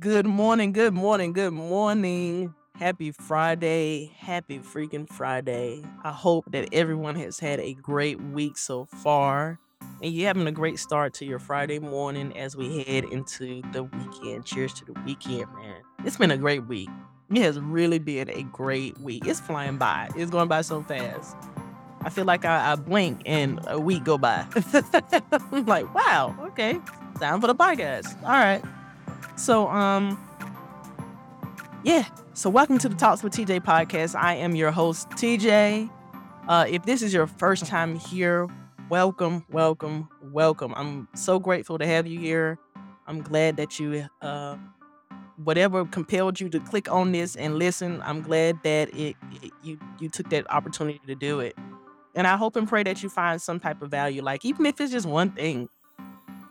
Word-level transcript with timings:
Good 0.00 0.24
morning, 0.24 0.72
good 0.72 0.94
morning, 0.94 1.34
good 1.34 1.52
morning. 1.52 2.54
Happy 2.76 3.12
Friday. 3.12 4.10
Happy 4.16 4.58
freaking 4.58 5.06
Friday. 5.06 5.84
I 6.02 6.10
hope 6.10 6.50
that 6.50 6.70
everyone 6.72 7.14
has 7.16 7.38
had 7.38 7.60
a 7.60 7.74
great 7.74 8.18
week 8.18 8.56
so 8.56 8.86
far 8.86 9.60
and 10.02 10.12
you're 10.12 10.26
having 10.26 10.46
a 10.46 10.52
great 10.52 10.78
start 10.78 11.12
to 11.14 11.26
your 11.26 11.38
Friday 11.38 11.78
morning 11.78 12.36
as 12.38 12.56
we 12.56 12.82
head 12.84 13.04
into 13.04 13.60
the 13.72 13.82
weekend. 13.84 14.46
Cheers 14.46 14.72
to 14.74 14.86
the 14.86 14.94
weekend, 15.04 15.52
man. 15.54 15.82
It's 16.06 16.16
been 16.16 16.30
a 16.30 16.38
great 16.38 16.66
week. 16.66 16.88
It 17.30 17.42
has 17.42 17.60
really 17.60 17.98
been 17.98 18.30
a 18.30 18.44
great 18.44 18.98
week. 18.98 19.26
It's 19.26 19.40
flying 19.40 19.76
by. 19.76 20.08
It's 20.16 20.30
going 20.30 20.48
by 20.48 20.62
so 20.62 20.82
fast. 20.82 21.36
I 22.00 22.08
feel 22.08 22.24
like 22.24 22.46
I, 22.46 22.72
I 22.72 22.76
blink 22.76 23.20
and 23.26 23.60
a 23.66 23.78
week 23.78 24.04
go 24.04 24.16
by. 24.16 24.46
I'm 25.52 25.66
like, 25.66 25.94
wow, 25.94 26.34
okay. 26.48 26.80
Time 27.20 27.42
for 27.42 27.46
the 27.46 27.54
podcast. 27.54 28.20
All 28.22 28.30
right. 28.30 28.64
So, 29.36 29.68
um, 29.68 30.18
yeah. 31.84 32.06
So, 32.34 32.50
welcome 32.50 32.78
to 32.78 32.88
the 32.88 32.94
Talks 32.94 33.22
with 33.22 33.32
TJ 33.32 33.60
podcast. 33.60 34.14
I 34.14 34.34
am 34.34 34.54
your 34.54 34.70
host, 34.70 35.08
TJ. 35.10 35.90
Uh, 36.48 36.66
if 36.68 36.84
this 36.84 37.02
is 37.02 37.12
your 37.12 37.26
first 37.26 37.66
time 37.66 37.96
here, 37.96 38.48
welcome, 38.88 39.44
welcome, 39.50 40.08
welcome. 40.22 40.74
I'm 40.76 41.08
so 41.14 41.38
grateful 41.38 41.78
to 41.78 41.86
have 41.86 42.06
you 42.06 42.18
here. 42.18 42.58
I'm 43.06 43.22
glad 43.22 43.56
that 43.56 43.78
you, 43.78 44.06
uh, 44.20 44.56
whatever 45.36 45.84
compelled 45.84 46.40
you 46.40 46.48
to 46.50 46.60
click 46.60 46.90
on 46.90 47.12
this 47.12 47.36
and 47.36 47.58
listen. 47.58 48.00
I'm 48.02 48.22
glad 48.22 48.62
that 48.64 48.88
it, 48.94 49.16
it 49.42 49.52
you 49.62 49.78
you 49.98 50.08
took 50.08 50.30
that 50.30 50.50
opportunity 50.50 51.00
to 51.06 51.14
do 51.14 51.40
it. 51.40 51.56
And 52.14 52.26
I 52.26 52.36
hope 52.36 52.56
and 52.56 52.68
pray 52.68 52.82
that 52.82 53.02
you 53.02 53.08
find 53.08 53.40
some 53.40 53.58
type 53.58 53.82
of 53.82 53.90
value, 53.90 54.22
like 54.22 54.44
even 54.44 54.66
if 54.66 54.80
it's 54.80 54.92
just 54.92 55.06
one 55.06 55.30
thing 55.30 55.68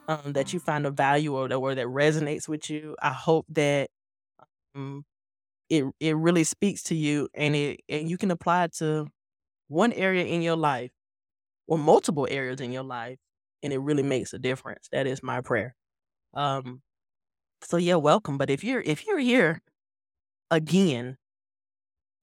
um, 0.08 0.34
that 0.34 0.54
you 0.54 0.60
find 0.60 0.86
a 0.86 0.92
value 0.92 1.36
or 1.36 1.48
that, 1.48 1.56
or 1.56 1.76
that 1.76 1.88
resonates 1.88 2.48
with 2.48 2.70
you. 2.70 2.96
I 3.02 3.12
hope 3.12 3.46
that 3.50 3.90
um, 4.76 5.06
it 5.70 5.86
it 6.00 6.16
really 6.18 6.44
speaks 6.44 6.84
to 6.84 6.96
you 6.96 7.30
and 7.34 7.56
it 7.56 7.82
and 7.90 8.10
you 8.10 8.18
can 8.18 8.32
apply 8.32 8.66
it 8.66 8.74
to 8.76 9.08
one 9.70 9.94
area 9.94 10.26
in 10.26 10.42
your 10.42 10.56
life 10.58 10.92
or 11.68 11.78
multiple 11.78 12.28
areas 12.30 12.62
in 12.62 12.72
your 12.72 12.84
life 12.84 13.20
and 13.64 13.74
it 13.74 13.80
really 13.80 14.04
makes 14.04 14.34
a 14.34 14.40
difference. 14.40 14.88
That 14.92 15.08
is 15.08 15.24
my 15.24 15.42
prayer. 15.42 15.76
Um 16.34 16.82
so 17.64 17.78
yeah, 17.78 17.96
welcome. 17.96 18.38
But 18.38 18.50
if 18.50 18.64
you're 18.64 18.82
if 18.82 19.06
you're 19.08 19.20
here 19.20 19.62
again, 20.52 21.18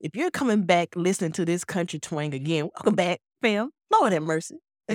if 0.01 0.15
you're 0.15 0.31
coming 0.31 0.63
back 0.63 0.95
listening 0.97 1.33
to 1.33 1.45
this 1.45 1.65
country 1.65 1.99
twang 1.99 2.35
again, 2.35 2.71
welcome 2.75 2.95
back, 2.95 3.21
fam. 3.43 3.71
Lord 3.93 4.13
have 4.13 4.23
mercy. 4.23 4.57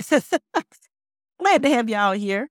Glad 1.38 1.62
to 1.62 1.68
have 1.70 1.88
y'all 1.88 2.12
here. 2.12 2.48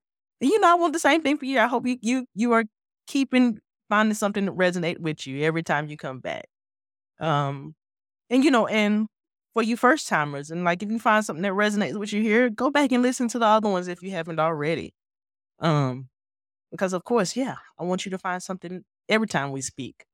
You 0.48 0.60
know, 0.60 0.70
I 0.70 0.74
want 0.74 0.92
the 0.92 0.98
same 0.98 1.22
thing 1.22 1.38
for 1.38 1.46
you. 1.46 1.58
I 1.58 1.66
hope 1.66 1.86
you 1.86 1.98
you 2.02 2.26
you 2.34 2.52
are 2.52 2.64
keeping 3.06 3.60
finding 3.88 4.14
something 4.14 4.44
that 4.46 4.54
resonate 4.56 4.98
with 4.98 5.26
you 5.26 5.42
every 5.42 5.62
time 5.62 5.88
you 5.88 5.96
come 5.96 6.20
back. 6.20 6.46
Um, 7.20 7.74
and 8.30 8.44
you 8.44 8.50
know, 8.50 8.66
and 8.66 9.08
for 9.54 9.62
you 9.62 9.76
first 9.76 10.08
timers, 10.08 10.50
and 10.50 10.64
like 10.64 10.82
if 10.82 10.90
you 10.90 10.98
find 10.98 11.24
something 11.24 11.42
that 11.42 11.52
resonates 11.52 11.98
with 11.98 12.12
you 12.12 12.22
here, 12.22 12.50
go 12.50 12.70
back 12.70 12.92
and 12.92 13.02
listen 13.02 13.28
to 13.28 13.38
the 13.38 13.46
other 13.46 13.68
ones 13.70 13.88
if 13.88 14.02
you 14.02 14.10
haven't 14.12 14.40
already. 14.40 14.94
Um, 15.60 16.08
because 16.70 16.92
of 16.92 17.04
course, 17.04 17.36
yeah, 17.36 17.56
I 17.78 17.84
want 17.84 18.04
you 18.04 18.10
to 18.10 18.18
find 18.18 18.42
something 18.42 18.84
every 19.08 19.28
time 19.28 19.52
we 19.52 19.62
speak, 19.62 20.04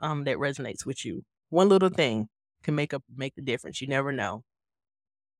um, 0.00 0.24
that 0.24 0.38
resonates 0.38 0.86
with 0.86 1.04
you. 1.04 1.22
One 1.50 1.68
little 1.68 1.90
thing 1.90 2.28
can 2.64 2.74
make 2.74 2.92
a 2.92 3.02
make 3.14 3.34
the 3.36 3.42
difference. 3.42 3.80
You 3.80 3.88
never 3.88 4.12
know. 4.12 4.44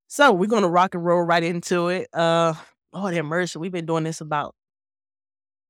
So 0.08 0.32
we're 0.32 0.46
gonna 0.48 0.68
rock 0.68 0.94
and 0.94 1.04
roll 1.04 1.22
right 1.22 1.42
into 1.42 1.88
it. 1.88 2.08
Uh, 2.12 2.54
Lord 2.92 3.14
have 3.14 3.24
mercy, 3.24 3.58
we've 3.58 3.72
been 3.72 3.86
doing 3.86 4.04
this 4.04 4.20
about 4.20 4.54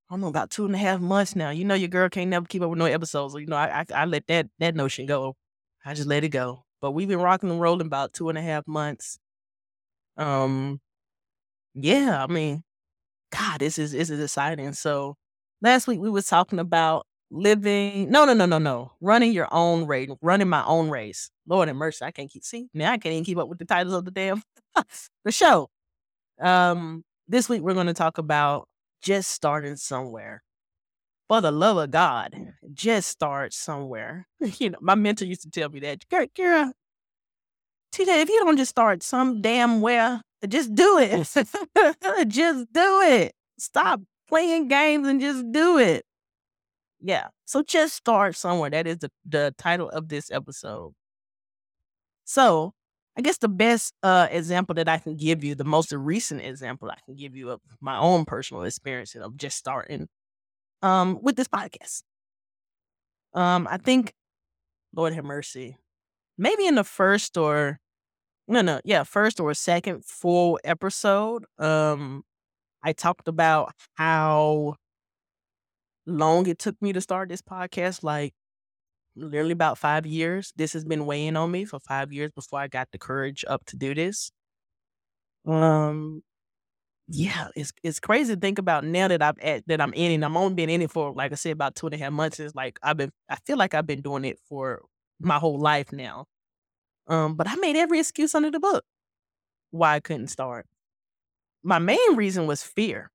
I 0.08 0.14
don't 0.14 0.22
know 0.22 0.28
about 0.28 0.50
two 0.50 0.66
and 0.66 0.74
a 0.74 0.78
half 0.78 1.00
months 1.00 1.36
now. 1.36 1.50
You 1.50 1.64
know, 1.64 1.74
your 1.74 1.88
girl 1.88 2.08
can't 2.08 2.30
never 2.30 2.44
keep 2.44 2.62
up 2.62 2.70
with 2.70 2.78
no 2.80 2.86
episodes. 2.86 3.34
You 3.34 3.46
know, 3.46 3.56
I, 3.56 3.80
I 3.80 4.02
I 4.02 4.04
let 4.06 4.26
that 4.26 4.48
that 4.58 4.74
notion 4.74 5.06
go. 5.06 5.36
I 5.84 5.94
just 5.94 6.08
let 6.08 6.24
it 6.24 6.30
go. 6.30 6.64
But 6.80 6.92
we've 6.92 7.08
been 7.08 7.20
rocking 7.20 7.50
and 7.50 7.60
rolling 7.60 7.86
about 7.86 8.12
two 8.12 8.28
and 8.28 8.36
a 8.38 8.42
half 8.42 8.66
months. 8.66 9.18
Um, 10.16 10.80
yeah, 11.74 12.24
I 12.24 12.26
mean, 12.26 12.64
God, 13.32 13.60
this 13.60 13.78
is 13.78 13.92
this 13.92 14.10
is 14.10 14.20
exciting. 14.20 14.72
So 14.72 15.16
last 15.62 15.86
week 15.86 16.00
we 16.00 16.10
was 16.10 16.26
talking 16.26 16.58
about 16.58 17.06
living. 17.30 18.10
No, 18.10 18.24
no, 18.24 18.34
no, 18.34 18.46
no, 18.46 18.58
no. 18.58 18.92
Running 19.00 19.32
your 19.32 19.48
own 19.52 19.86
race, 19.86 20.10
running 20.22 20.48
my 20.48 20.64
own 20.64 20.90
race. 20.90 21.30
Lord 21.46 21.68
and 21.68 21.78
mercy, 21.78 22.04
I 22.04 22.10
can't 22.10 22.30
keep 22.30 22.44
see 22.44 22.68
now. 22.74 22.92
I 22.92 22.98
can't 22.98 23.12
even 23.12 23.24
keep 23.24 23.38
up 23.38 23.48
with 23.48 23.58
the 23.58 23.64
titles 23.64 23.94
of 23.94 24.04
the 24.04 24.10
damn 24.10 24.42
the 25.24 25.32
show. 25.32 25.70
Um, 26.40 27.04
this 27.30 27.48
week 27.48 27.62
we're 27.62 27.74
going 27.74 27.86
to 27.86 27.94
talk 27.94 28.18
about 28.18 28.68
just 29.02 29.30
starting 29.30 29.76
somewhere. 29.76 30.42
For 31.28 31.40
the 31.40 31.52
love 31.52 31.76
of 31.76 31.92
God, 31.92 32.34
just 32.74 33.08
start 33.08 33.54
somewhere. 33.54 34.26
you 34.40 34.70
know, 34.70 34.78
my 34.80 34.96
mentor 34.96 35.26
used 35.26 35.42
to 35.42 35.50
tell 35.50 35.68
me 35.68 35.78
that, 35.80 36.04
Kira, 36.10 36.72
TJ, 37.92 38.22
if 38.22 38.28
you 38.28 38.40
don't 38.44 38.56
just 38.56 38.70
start 38.70 39.04
some 39.04 39.40
damn 39.40 39.80
where, 39.80 40.22
just 40.48 40.74
do 40.74 40.98
it. 40.98 41.10
just 42.28 42.72
do 42.72 43.00
it. 43.02 43.32
Stop 43.58 44.00
playing 44.28 44.66
games 44.66 45.06
and 45.06 45.20
just 45.20 45.44
do 45.52 45.78
it. 45.78 46.04
Yeah. 47.00 47.28
So 47.44 47.62
just 47.62 47.94
start 47.94 48.34
somewhere. 48.34 48.70
That 48.70 48.88
is 48.88 48.98
the, 48.98 49.10
the 49.24 49.54
title 49.56 49.88
of 49.88 50.08
this 50.08 50.32
episode. 50.32 50.94
So 52.24 52.74
I 53.16 53.22
guess 53.22 53.38
the 53.38 53.48
best 53.48 53.92
uh, 54.02 54.28
example 54.30 54.74
that 54.76 54.88
I 54.88 54.98
can 54.98 55.16
give 55.16 55.42
you, 55.44 55.54
the 55.54 55.64
most 55.64 55.92
recent 55.92 56.42
example 56.42 56.90
I 56.90 56.98
can 57.04 57.16
give 57.16 57.36
you 57.36 57.50
of 57.50 57.60
my 57.80 57.98
own 57.98 58.24
personal 58.24 58.62
experience 58.62 59.14
of 59.14 59.36
just 59.36 59.56
starting 59.58 60.08
um, 60.82 61.18
with 61.20 61.36
this 61.36 61.48
podcast. 61.48 62.02
Um, 63.34 63.68
I 63.70 63.76
think, 63.76 64.12
Lord 64.94 65.12
have 65.14 65.24
mercy, 65.24 65.76
maybe 66.38 66.66
in 66.66 66.74
the 66.74 66.84
first 66.84 67.36
or 67.36 67.78
no, 68.48 68.62
no, 68.62 68.80
yeah, 68.84 69.04
first 69.04 69.38
or 69.38 69.54
second 69.54 70.04
full 70.04 70.58
episode, 70.64 71.44
um, 71.58 72.24
I 72.82 72.92
talked 72.92 73.28
about 73.28 73.72
how 73.94 74.74
long 76.06 76.46
it 76.46 76.58
took 76.58 76.80
me 76.82 76.92
to 76.92 77.00
start 77.00 77.28
this 77.28 77.42
podcast. 77.42 78.02
Like 78.02 78.32
literally 79.20 79.52
about 79.52 79.78
five 79.78 80.06
years. 80.06 80.52
This 80.56 80.72
has 80.74 80.84
been 80.84 81.06
weighing 81.06 81.36
on 81.36 81.50
me 81.50 81.64
for 81.64 81.80
five 81.80 82.12
years 82.12 82.30
before 82.34 82.60
I 82.60 82.68
got 82.68 82.88
the 82.92 82.98
courage 82.98 83.44
up 83.48 83.64
to 83.66 83.76
do 83.76 83.94
this. 83.94 84.32
Um, 85.46 86.22
yeah, 87.08 87.48
it's 87.56 87.72
it's 87.82 88.00
crazy 88.00 88.34
to 88.34 88.40
think 88.40 88.58
about 88.58 88.84
now 88.84 89.08
that 89.08 89.22
I'm 89.22 89.34
at 89.42 89.66
that 89.68 89.80
I'm 89.80 89.92
in 89.94 90.12
it. 90.22 90.24
I'm 90.24 90.36
only 90.36 90.54
been 90.54 90.70
in 90.70 90.82
it 90.82 90.90
for 90.90 91.12
like 91.12 91.32
I 91.32 91.34
said 91.36 91.52
about 91.52 91.74
two 91.76 91.86
and 91.86 91.94
a 91.94 91.98
half 91.98 92.12
months. 92.12 92.40
It's 92.40 92.54
like 92.54 92.78
I've 92.82 92.96
been 92.96 93.12
I 93.28 93.36
feel 93.46 93.56
like 93.58 93.74
I've 93.74 93.86
been 93.86 94.02
doing 94.02 94.24
it 94.24 94.38
for 94.48 94.82
my 95.20 95.38
whole 95.38 95.58
life 95.60 95.92
now. 95.92 96.26
Um, 97.08 97.36
but 97.36 97.48
I 97.48 97.56
made 97.56 97.76
every 97.76 98.00
excuse 98.00 98.34
under 98.34 98.50
the 98.50 98.60
book 98.60 98.84
why 99.72 99.96
I 99.96 100.00
couldn't 100.00 100.28
start. 100.28 100.66
My 101.62 101.78
main 101.78 102.16
reason 102.16 102.46
was 102.46 102.62
fear. 102.62 103.10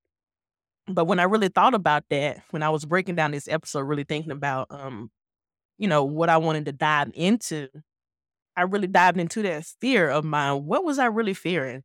But 0.88 1.06
when 1.06 1.18
I 1.18 1.24
really 1.24 1.48
thought 1.48 1.74
about 1.74 2.04
that, 2.10 2.42
when 2.50 2.62
I 2.62 2.70
was 2.70 2.84
breaking 2.84 3.16
down 3.16 3.32
this 3.32 3.48
episode, 3.48 3.80
really 3.80 4.04
thinking 4.04 4.32
about 4.32 4.68
um 4.70 5.10
you 5.78 5.88
know, 5.88 6.04
what 6.04 6.28
I 6.28 6.38
wanted 6.38 6.66
to 6.66 6.72
dive 6.72 7.10
into, 7.14 7.68
I 8.56 8.62
really 8.62 8.86
dived 8.86 9.18
into 9.18 9.42
that 9.42 9.64
fear 9.80 10.08
of 10.08 10.24
mine. 10.24 10.64
What 10.64 10.84
was 10.84 10.98
I 10.98 11.06
really 11.06 11.34
fearing? 11.34 11.82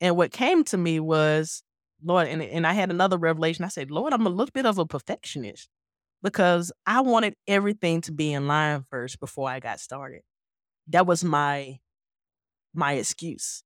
And 0.00 0.16
what 0.16 0.32
came 0.32 0.64
to 0.64 0.78
me 0.78 1.00
was, 1.00 1.62
Lord, 2.02 2.28
and, 2.28 2.42
and 2.42 2.66
I 2.66 2.72
had 2.72 2.90
another 2.90 3.18
revelation. 3.18 3.64
I 3.64 3.68
said, 3.68 3.90
Lord, 3.90 4.12
I'm 4.12 4.26
a 4.26 4.30
little 4.30 4.52
bit 4.52 4.66
of 4.66 4.78
a 4.78 4.86
perfectionist 4.86 5.68
because 6.22 6.72
I 6.86 7.00
wanted 7.00 7.34
everything 7.46 8.00
to 8.02 8.12
be 8.12 8.32
in 8.32 8.46
line 8.46 8.84
first 8.90 9.20
before 9.20 9.48
I 9.48 9.60
got 9.60 9.80
started. 9.80 10.22
That 10.88 11.06
was 11.06 11.24
my 11.24 11.78
my 12.74 12.92
excuse. 12.94 13.62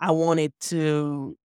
I 0.00 0.10
wanted 0.12 0.52
to 0.62 1.36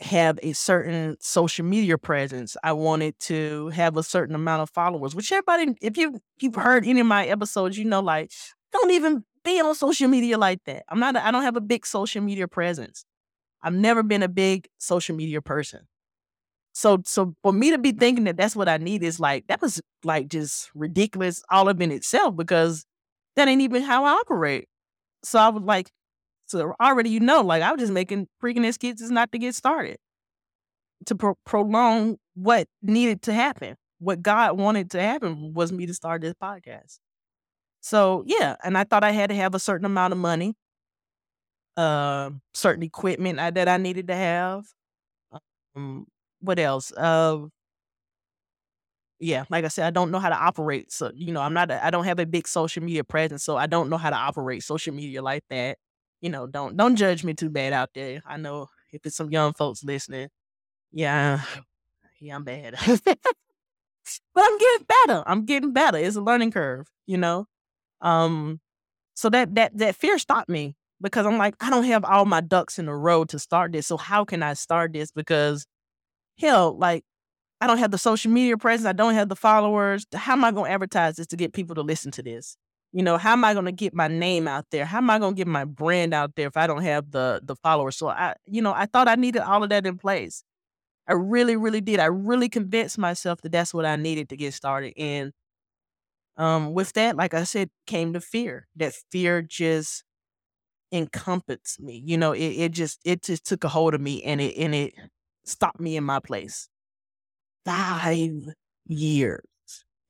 have 0.00 0.38
a 0.42 0.52
certain 0.52 1.16
social 1.20 1.64
media 1.64 1.96
presence. 1.96 2.56
I 2.62 2.72
wanted 2.72 3.18
to 3.20 3.68
have 3.68 3.96
a 3.96 4.02
certain 4.02 4.34
amount 4.34 4.62
of 4.62 4.70
followers, 4.70 5.14
which 5.14 5.30
everybody, 5.30 5.74
if 5.80 5.96
you 5.96 6.20
you've 6.40 6.56
heard 6.56 6.86
any 6.86 7.00
of 7.00 7.06
my 7.06 7.26
episodes, 7.26 7.78
you 7.78 7.84
know, 7.84 8.00
like 8.00 8.32
don't 8.72 8.90
even 8.90 9.24
be 9.44 9.60
on 9.60 9.74
social 9.74 10.08
media 10.08 10.36
like 10.38 10.60
that. 10.64 10.84
I'm 10.88 10.98
not. 10.98 11.16
I 11.16 11.30
don't 11.30 11.42
have 11.42 11.56
a 11.56 11.60
big 11.60 11.86
social 11.86 12.22
media 12.22 12.48
presence. 12.48 13.04
I've 13.62 13.74
never 13.74 14.02
been 14.02 14.22
a 14.22 14.28
big 14.28 14.68
social 14.78 15.16
media 15.16 15.40
person. 15.40 15.80
So, 16.74 17.02
so 17.06 17.34
for 17.42 17.52
me 17.52 17.70
to 17.70 17.78
be 17.78 17.92
thinking 17.92 18.24
that 18.24 18.36
that's 18.36 18.56
what 18.56 18.68
I 18.68 18.78
need 18.78 19.04
is 19.04 19.20
like 19.20 19.46
that 19.46 19.62
was 19.62 19.80
like 20.02 20.28
just 20.28 20.70
ridiculous 20.74 21.42
all 21.48 21.68
up 21.68 21.80
in 21.80 21.92
itself 21.92 22.36
because 22.36 22.84
that 23.36 23.46
ain't 23.48 23.62
even 23.62 23.82
how 23.82 24.04
I 24.04 24.10
operate. 24.10 24.68
So 25.22 25.38
I 25.38 25.48
was 25.48 25.62
like, 25.62 25.90
so 26.46 26.74
already 26.80 27.10
you 27.10 27.20
know, 27.20 27.42
like 27.42 27.62
I 27.62 27.72
was 27.72 27.80
just 27.80 27.92
making 27.92 28.28
freaking 28.42 28.66
excuses 28.66 29.10
not 29.10 29.32
to 29.32 29.38
get 29.38 29.54
started, 29.54 29.96
to 31.06 31.14
pro- 31.14 31.38
prolong 31.44 32.16
what 32.34 32.68
needed 32.82 33.22
to 33.22 33.32
happen. 33.32 33.76
What 33.98 34.22
God 34.22 34.58
wanted 34.58 34.90
to 34.92 35.00
happen 35.00 35.54
was 35.54 35.72
me 35.72 35.86
to 35.86 35.94
start 35.94 36.20
this 36.22 36.34
podcast. 36.34 36.98
So 37.80 38.24
yeah, 38.26 38.56
and 38.64 38.76
I 38.76 38.84
thought 38.84 39.04
I 39.04 39.12
had 39.12 39.30
to 39.30 39.36
have 39.36 39.54
a 39.54 39.58
certain 39.58 39.84
amount 39.86 40.12
of 40.12 40.18
money, 40.18 40.54
uh, 41.76 42.30
certain 42.54 42.82
equipment 42.82 43.38
I, 43.38 43.50
that 43.50 43.68
I 43.68 43.76
needed 43.76 44.08
to 44.08 44.14
have. 44.14 44.64
Um, 45.76 46.06
what 46.40 46.58
else? 46.58 46.92
Uh, 46.92 47.46
yeah, 49.20 49.44
like 49.48 49.64
I 49.64 49.68
said, 49.68 49.86
I 49.86 49.90
don't 49.90 50.10
know 50.10 50.18
how 50.18 50.28
to 50.28 50.36
operate. 50.36 50.92
So, 50.92 51.10
you 51.14 51.32
know, 51.32 51.40
I'm 51.40 51.54
not, 51.54 51.70
I 51.70 51.90
don't 51.90 52.04
have 52.04 52.18
a 52.18 52.26
big 52.26 52.46
social 52.48 52.82
media 52.82 53.04
presence. 53.04 53.44
So 53.44 53.56
I 53.56 53.66
don't 53.66 53.88
know 53.88 53.96
how 53.96 54.10
to 54.10 54.16
operate 54.16 54.62
social 54.62 54.94
media 54.94 55.22
like 55.22 55.44
that. 55.50 55.78
You 56.24 56.30
know, 56.30 56.46
don't, 56.46 56.74
don't 56.74 56.96
judge 56.96 57.22
me 57.22 57.34
too 57.34 57.50
bad 57.50 57.74
out 57.74 57.90
there. 57.94 58.22
I 58.26 58.38
know 58.38 58.70
if 58.90 59.04
it's 59.04 59.14
some 59.14 59.30
young 59.30 59.52
folks 59.52 59.84
listening, 59.84 60.30
yeah, 60.90 61.42
yeah, 62.18 62.36
I'm 62.36 62.44
bad. 62.44 62.76
but 63.04 63.18
I'm 64.38 64.58
getting 64.58 64.86
better. 64.88 65.22
I'm 65.26 65.44
getting 65.44 65.74
better. 65.74 65.98
It's 65.98 66.16
a 66.16 66.22
learning 66.22 66.52
curve, 66.52 66.86
you 67.04 67.18
know? 67.18 67.44
Um, 68.00 68.62
so 69.12 69.28
that, 69.28 69.54
that, 69.56 69.76
that 69.76 69.96
fear 69.96 70.18
stopped 70.18 70.48
me 70.48 70.76
because 70.98 71.26
I'm 71.26 71.36
like, 71.36 71.56
I 71.60 71.68
don't 71.68 71.84
have 71.84 72.06
all 72.06 72.24
my 72.24 72.40
ducks 72.40 72.78
in 72.78 72.88
a 72.88 72.96
row 72.96 73.26
to 73.26 73.38
start 73.38 73.72
this. 73.72 73.86
So 73.86 73.98
how 73.98 74.24
can 74.24 74.42
I 74.42 74.54
start 74.54 74.94
this? 74.94 75.12
Because 75.12 75.66
hell, 76.40 76.74
like 76.78 77.04
I 77.60 77.66
don't 77.66 77.76
have 77.76 77.90
the 77.90 77.98
social 77.98 78.30
media 78.30 78.56
presence. 78.56 78.86
I 78.86 78.92
don't 78.94 79.12
have 79.12 79.28
the 79.28 79.36
followers. 79.36 80.06
How 80.14 80.32
am 80.32 80.44
I 80.46 80.52
going 80.52 80.70
to 80.70 80.72
advertise 80.72 81.16
this 81.16 81.26
to 81.26 81.36
get 81.36 81.52
people 81.52 81.74
to 81.74 81.82
listen 81.82 82.12
to 82.12 82.22
this? 82.22 82.56
You 82.94 83.02
know, 83.02 83.18
how 83.18 83.32
am 83.34 83.44
I 83.44 83.54
going 83.54 83.66
to 83.66 83.72
get 83.72 83.94
my 83.94 84.08
name 84.08 84.48
out 84.48 84.66
there? 84.70 84.86
How 84.86 84.98
am 84.98 85.10
I 85.10 85.18
going 85.20 85.34
to 85.34 85.38
get 85.38 85.48
my 85.48 85.64
brand 85.66 86.14
out 86.14 86.36
there 86.36 86.48
if 86.48 86.56
I 86.56 86.68
don't 86.68 86.84
have 86.84 87.10
the 87.12 87.40
the 87.44 87.56
followers? 87.56 87.96
So 87.96 88.08
I, 88.08 88.36
you 88.46 88.62
know, 88.62 88.72
I 88.74 88.86
thought 88.86 89.08
I 89.08 89.16
needed 89.16 89.42
all 89.42 89.64
of 89.64 89.70
that 89.70 89.86
in 89.86 89.98
place. 89.98 90.44
I 91.08 91.14
really, 91.14 91.56
really 91.56 91.80
did. 91.82 92.00
I 92.00 92.06
really 92.06 92.48
convinced 92.48 92.98
myself 92.98 93.42
that 93.42 93.52
that's 93.52 93.74
what 93.74 93.86
I 93.86 93.96
needed 93.96 94.30
to 94.30 94.36
get 94.36 94.54
started. 94.54 94.94
And 94.98 95.32
um, 96.36 96.72
with 96.74 96.92
that, 96.94 97.16
like 97.16 97.34
I 97.34 97.44
said, 97.44 97.70
came 97.86 98.12
the 98.12 98.20
fear. 98.20 98.66
That 98.76 98.94
fear 99.10 99.42
just 99.42 100.04
encompassed 100.92 101.80
me. 101.80 102.02
You 102.04 102.18
know, 102.18 102.32
it, 102.32 102.40
it 102.40 102.72
just 102.72 103.00
it 103.04 103.22
just 103.22 103.46
took 103.46 103.64
a 103.64 103.68
hold 103.68 103.94
of 103.94 104.00
me 104.00 104.22
and 104.24 104.40
it 104.40 104.56
and 104.58 104.74
it 104.74 104.94
stopped 105.44 105.80
me 105.80 105.96
in 105.96 106.04
my 106.04 106.20
place 106.20 106.68
five 107.64 108.32
years 108.86 109.44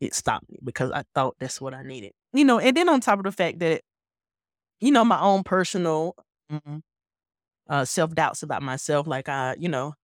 it 0.00 0.14
stopped 0.14 0.48
me 0.50 0.58
because 0.64 0.90
I 0.92 1.04
thought 1.14 1.36
that's 1.40 1.60
what 1.60 1.74
I 1.74 1.82
needed. 1.82 2.12
You 2.34 2.44
know, 2.44 2.58
and 2.58 2.76
then 2.76 2.88
on 2.88 3.00
top 3.00 3.18
of 3.18 3.24
the 3.24 3.32
fact 3.32 3.60
that, 3.60 3.82
you 4.80 4.90
know, 4.90 5.04
my 5.04 5.20
own 5.20 5.44
personal 5.44 6.16
mm, 6.50 6.82
uh, 7.68 7.84
self 7.84 8.14
doubts 8.14 8.42
about 8.42 8.62
myself, 8.62 9.06
like 9.06 9.28
I, 9.28 9.56
you 9.58 9.68
know, 9.68 9.94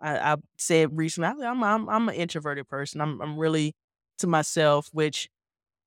I, 0.00 0.32
I 0.32 0.36
said 0.58 0.96
recently, 0.96 1.46
I'm 1.46 1.62
I'm 1.62 1.88
I'm 1.88 2.08
an 2.08 2.14
introverted 2.16 2.68
person. 2.68 3.00
I'm 3.00 3.22
I'm 3.22 3.38
really 3.38 3.74
to 4.18 4.26
myself, 4.26 4.88
which 4.92 5.28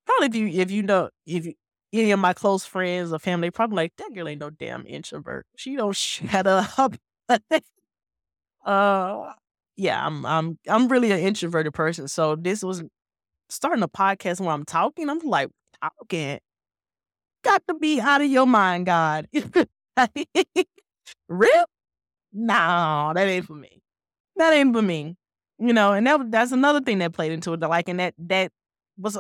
probably 0.06 0.28
if 0.28 0.36
you 0.36 0.62
if 0.62 0.72
you 0.72 0.84
know 0.84 1.10
if 1.26 1.46
you, 1.46 1.54
any 1.94 2.12
of 2.12 2.20
my 2.20 2.34
close 2.34 2.66
friends 2.66 3.12
or 3.14 3.20
family 3.20 3.52
probably 3.52 3.76
like 3.78 3.94
that 3.98 4.14
girl 4.14 4.28
ain't 4.30 4.42
no 4.42 4.50
damn 4.50 4.88
introvert. 4.88 5.46
She 5.58 5.76
don't 5.76 5.96
shut 5.96 6.48
up. 6.48 6.96
uh 8.66 9.34
yeah, 9.78 10.06
I'm 10.06 10.26
I'm 10.26 10.58
I'm 10.68 10.88
really 10.88 11.12
an 11.12 11.20
introverted 11.20 11.74
person. 11.74 12.08
So 12.08 12.36
this 12.36 12.64
was 12.64 12.84
starting 13.50 13.84
a 13.84 13.90
podcast 13.90 14.40
when 14.40 14.50
I'm 14.50 14.66
talking. 14.66 15.10
I'm 15.10 15.20
like 15.20 15.50
talking. 15.82 16.40
Got 17.44 17.68
to 17.68 17.76
be 17.76 18.00
out 18.00 18.22
of 18.22 18.30
your 18.30 18.48
mind, 18.48 18.86
God. 18.88 19.28
Rip? 21.30 21.66
No, 22.34 23.12
that 23.16 23.28
ain't 23.28 23.46
for 23.46 23.56
me. 23.56 23.82
That 24.36 24.54
ain't 24.54 24.74
for 24.74 24.82
me. 24.82 25.16
You 25.60 25.74
know, 25.74 25.94
and 25.94 26.06
that 26.08 26.32
that's 26.32 26.52
another 26.52 26.82
thing 26.82 27.00
that 27.00 27.14
played 27.14 27.32
into 27.32 27.54
it. 27.54 27.60
Like, 27.62 27.88
and 27.88 28.00
that 28.00 28.14
that 28.18 28.52
was 28.98 29.18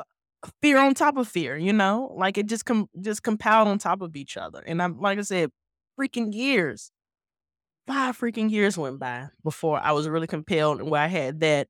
fear 0.62 0.78
on 0.80 0.94
top 0.94 1.18
of 1.18 1.28
fear. 1.28 1.56
You 1.58 1.74
know, 1.74 2.14
like 2.18 2.38
it 2.38 2.48
just 2.48 2.66
com 2.66 2.90
just 3.00 3.24
compiled 3.24 3.68
on 3.68 3.78
top 3.78 4.02
of 4.02 4.16
each 4.16 4.36
other. 4.38 4.62
And 4.66 4.82
I'm 4.82 5.00
like 5.00 5.20
I 5.20 5.22
said, 5.22 5.52
freaking 6.00 6.34
years 6.34 6.92
five 7.88 8.18
freaking 8.18 8.50
years 8.50 8.78
went 8.78 9.00
by 9.00 9.28
before 9.44 9.80
I 9.80 9.92
was 9.92 10.08
really 10.08 10.28
compelled 10.28 10.82
where 10.82 11.02
I 11.02 11.08
had 11.08 11.40
that 11.42 11.68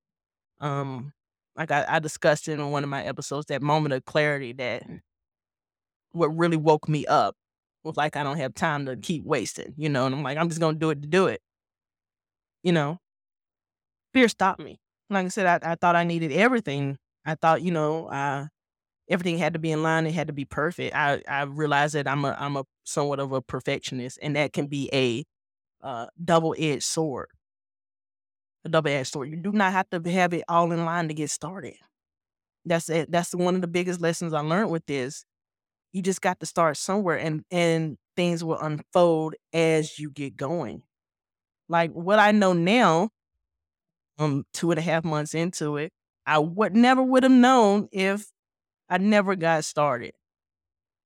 um 0.60 1.14
like 1.58 1.72
I, 1.72 1.86
I 1.88 2.00
discussed 2.00 2.48
in 2.48 2.72
one 2.72 2.84
of 2.84 2.90
my 2.90 3.04
episodes, 3.04 3.48
that 3.48 3.62
moment 3.62 3.94
of 3.94 4.06
clarity 4.06 4.54
that 4.54 4.84
what 6.12 6.28
really 6.28 6.58
woke 6.58 6.88
me 6.88 7.06
up 7.06 7.36
was 7.84 7.98
like 7.98 8.16
I 8.16 8.24
don't 8.24 8.38
have 8.38 8.54
time 8.56 8.86
to 8.86 8.96
keep 8.96 9.24
wasting, 9.26 9.74
you 9.78 9.90
know, 9.90 10.06
and 10.06 10.16
I'm 10.16 10.24
like, 10.24 10.38
I'm 10.38 10.50
just 10.50 10.62
gonna 10.62 10.78
do 10.78 10.90
it 10.90 11.02
to 11.02 11.08
do 11.08 11.28
it. 11.28 11.42
You 12.64 12.72
know. 12.74 13.00
Fear 14.14 14.30
stopped 14.30 14.62
me. 14.62 14.80
Like 15.10 15.26
I 15.26 15.30
said, 15.30 15.64
I, 15.64 15.72
I 15.72 15.76
thought 15.76 15.96
I 15.96 16.04
needed 16.04 16.32
everything. 16.32 16.98
I 17.26 17.36
thought, 17.36 17.62
you 17.62 17.72
know, 17.72 18.08
uh 18.08 18.48
everything 19.10 19.38
had 19.38 19.54
to 19.54 19.60
be 19.60 19.72
in 19.72 19.84
line, 19.84 20.08
it 20.08 20.14
had 20.16 20.28
to 20.28 20.34
be 20.34 20.46
perfect. 20.46 20.96
I, 20.96 21.22
I 21.28 21.44
realized 21.44 21.96
that 21.96 22.08
I'm 22.08 22.26
a 22.26 22.36
I'm 22.40 22.58
a 22.58 22.66
somewhat 22.86 23.20
of 23.20 23.32
a 23.34 23.42
perfectionist 23.42 24.20
and 24.22 24.36
that 24.36 24.54
can 24.54 24.68
be 24.68 24.90
a 24.94 25.26
uh, 25.84 26.08
double 26.24 26.56
edged 26.60 26.84
sword. 26.84 27.30
A 28.66 28.70
double 28.70 28.90
edged 28.90 29.12
sword. 29.12 29.30
You 29.30 29.38
do 29.38 29.52
not 29.52 29.72
have 29.72 29.90
to 29.92 30.12
have 30.12 30.34
it 30.34 30.44
all 30.50 30.72
in 30.72 30.84
line 30.86 31.08
to 31.08 31.14
get 31.14 31.30
started. 31.30 31.76
That's 32.66 32.90
it. 32.90 33.12
That's 33.12 33.34
one 33.36 33.54
of 33.56 33.62
the 33.62 33.68
biggest 33.68 34.02
lessons 34.02 34.34
I 34.34 34.40
learned 34.40 34.72
with 34.72 34.86
this. 34.88 35.24
You 35.94 36.02
just 36.02 36.20
got 36.20 36.40
to 36.40 36.48
start 36.48 36.76
somewhere, 36.76 37.18
and 37.18 37.44
and 37.52 37.98
things 38.16 38.44
will 38.44 38.60
unfold 38.60 39.36
as 39.54 40.00
you 40.00 40.10
get 40.10 40.36
going. 40.36 40.82
Like 41.70 41.92
what 41.92 42.18
I 42.20 42.32
know 42.32 42.54
now, 42.54 43.10
um, 44.18 44.46
two 44.52 44.72
and 44.72 44.80
a 44.80 44.82
half 44.82 45.04
months 45.04 45.36
into 45.36 45.78
it, 45.78 45.94
I 46.26 46.40
would 46.40 46.76
never 46.76 47.04
would 47.04 47.24
have 47.24 47.32
known 47.32 47.88
if 47.92 48.32
I 48.90 48.98
never 48.98 49.36
got 49.36 49.64
started. 49.64 50.14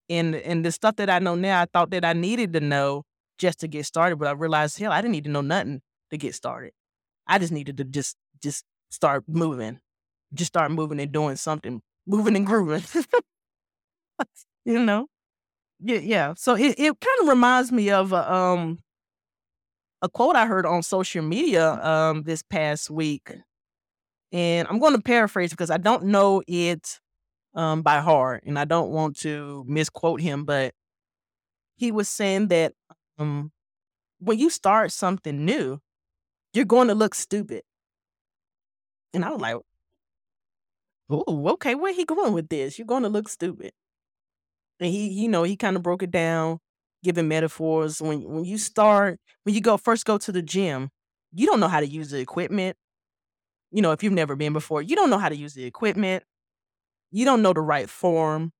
And 0.09 0.33
and 0.33 0.65
the 0.65 0.71
stuff 0.71 0.95
that 0.95 1.09
I 1.09 1.19
know 1.19 1.35
now, 1.35 1.61
I 1.61 1.65
thought 1.65 1.91
that 1.91 2.05
I 2.05 2.13
needed 2.13 2.53
to 2.53 2.61
know 2.61 3.03
just 3.37 3.59
to 3.59 3.67
get 3.67 3.85
started. 3.85 4.17
But 4.17 4.29
I 4.29 4.31
realized, 4.31 4.79
hell, 4.79 4.93
I 4.93 5.01
didn't 5.01 5.11
need 5.11 5.25
to 5.25 5.29
know 5.29 5.41
nothing 5.41 5.81
to 6.09 6.17
get 6.17 6.35
started. 6.35 6.71
I 7.29 7.39
just 7.39 7.53
needed 7.53 7.77
to 7.79 7.85
just 7.85 8.17
just 8.43 8.65
start 8.91 9.25
moving, 9.29 9.79
just 10.33 10.49
start 10.49 10.71
moving 10.71 10.99
and 11.01 11.11
doing 11.11 11.37
something, 11.37 11.81
moving 12.07 12.35
and 12.37 12.47
grooving. 12.47 12.83
you 14.65 14.79
know, 14.83 15.07
yeah, 15.81 15.99
yeah. 15.99 16.33
So 16.37 16.55
it, 16.55 16.75
it 16.79 16.99
kind 16.99 17.21
of 17.23 17.29
reminds 17.29 17.71
me 17.71 17.91
of 17.91 18.13
a, 18.13 18.31
um 18.33 18.79
a 20.01 20.09
quote 20.09 20.35
I 20.35 20.45
heard 20.45 20.65
on 20.65 20.83
social 20.83 21.23
media 21.23 21.71
um 21.85 22.23
this 22.23 22.41
past 22.41 22.89
week, 22.89 23.33
and 24.31 24.67
I'm 24.67 24.79
going 24.79 24.95
to 24.95 25.01
paraphrase 25.01 25.51
because 25.51 25.71
I 25.71 25.77
don't 25.77 26.05
know 26.05 26.41
it 26.47 26.99
um 27.55 27.81
by 27.81 27.99
heart, 28.01 28.43
and 28.45 28.59
I 28.59 28.65
don't 28.65 28.91
want 28.91 29.17
to 29.21 29.65
misquote 29.67 30.21
him, 30.21 30.45
but 30.45 30.73
he 31.77 31.91
was 31.91 32.09
saying 32.09 32.47
that 32.49 32.73
um, 33.17 33.51
when 34.19 34.39
you 34.39 34.49
start 34.49 34.91
something 34.91 35.45
new, 35.45 35.79
you're 36.53 36.65
going 36.65 36.87
to 36.87 36.95
look 36.95 37.15
stupid. 37.15 37.63
And 39.13 39.25
I 39.25 39.31
was 39.31 39.41
like, 39.41 39.55
oh, 41.09 41.47
okay, 41.53 41.75
where 41.75 41.93
he 41.93 42.05
going 42.05 42.33
with 42.33 42.49
this? 42.49 42.77
You're 42.77 42.87
going 42.87 43.03
to 43.03 43.09
look 43.09 43.29
stupid. 43.29 43.71
And 44.79 44.89
he, 44.89 45.09
you 45.09 45.27
know, 45.27 45.43
he 45.43 45.55
kind 45.55 45.75
of 45.75 45.83
broke 45.83 46.03
it 46.03 46.11
down, 46.11 46.59
giving 47.03 47.27
metaphors. 47.27 48.01
When 48.01 48.21
when 48.23 48.45
you 48.45 48.57
start, 48.57 49.19
when 49.43 49.55
you 49.55 49.61
go 49.61 49.77
first 49.77 50.05
go 50.05 50.17
to 50.17 50.31
the 50.31 50.41
gym, 50.41 50.89
you 51.33 51.45
don't 51.45 51.59
know 51.59 51.67
how 51.67 51.79
to 51.79 51.87
use 51.87 52.11
the 52.11 52.19
equipment. 52.19 52.77
You 53.71 53.81
know, 53.81 53.91
if 53.91 54.03
you've 54.03 54.13
never 54.13 54.35
been 54.35 54.53
before, 54.53 54.81
you 54.81 54.95
don't 54.95 55.09
know 55.09 55.17
how 55.17 55.29
to 55.29 55.35
use 55.35 55.53
the 55.53 55.65
equipment. 55.65 56.23
You 57.11 57.25
don't 57.25 57.41
know 57.41 57.53
the 57.53 57.61
right 57.61 57.89
form. 57.89 58.51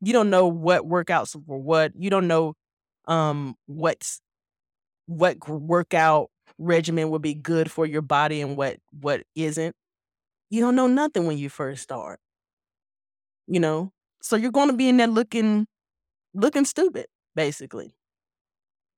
You 0.00 0.12
don't 0.12 0.30
know 0.30 0.46
what 0.46 0.82
workouts 0.82 1.32
for 1.46 1.58
what. 1.58 1.92
You 1.96 2.10
don't 2.10 2.26
know 2.26 2.54
um 3.06 3.54
what's 3.66 4.20
what 5.06 5.36
workout 5.48 6.30
regimen 6.58 7.10
would 7.10 7.22
be 7.22 7.34
good 7.34 7.70
for 7.70 7.86
your 7.86 8.02
body 8.02 8.40
and 8.40 8.56
what 8.56 8.78
what 9.00 9.22
isn't 9.34 9.74
you 10.50 10.60
don't 10.60 10.76
know 10.76 10.86
nothing 10.88 11.26
when 11.26 11.38
you 11.38 11.48
first 11.48 11.82
start 11.82 12.20
you 13.46 13.60
know? 13.60 13.92
So 14.22 14.36
you're 14.36 14.50
going 14.52 14.70
to 14.70 14.76
be 14.76 14.88
in 14.88 14.96
there 14.96 15.06
looking 15.06 15.66
looking 16.34 16.64
stupid 16.64 17.06
basically. 17.34 17.94